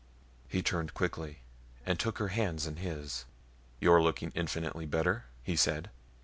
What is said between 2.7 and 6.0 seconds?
his. "You're looking infinitely better," he said.